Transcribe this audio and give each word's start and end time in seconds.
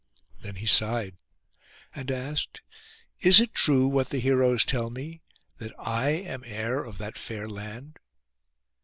Then 0.41 0.55
he 0.55 0.65
sighed, 0.65 1.17
and 1.93 2.09
asked, 2.09 2.61
'Is 3.19 3.39
it 3.39 3.53
true 3.53 3.87
what 3.87 4.09
the 4.09 4.17
heroes 4.17 4.65
tell 4.65 4.89
me—that 4.89 5.75
I 5.77 6.09
am 6.09 6.41
heir 6.43 6.83
of 6.83 6.97
that 6.97 7.19
fair 7.19 7.47
land? 7.47 7.99